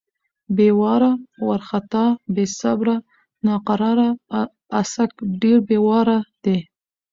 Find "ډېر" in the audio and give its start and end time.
5.41-5.57